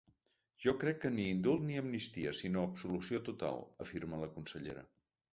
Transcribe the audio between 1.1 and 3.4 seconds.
ni indult ni amnistia, sinó absolució